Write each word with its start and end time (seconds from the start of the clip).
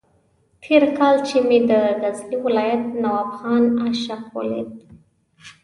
تېر 0.63 0.83
کال 0.97 1.15
چې 1.27 1.37
مې 1.47 1.59
د 1.69 1.71
غزني 2.01 2.37
ولایت 2.45 2.83
نواب 3.03 3.29
خان 3.37 3.63
عاشق 3.81 4.23
ولید. 4.35 4.69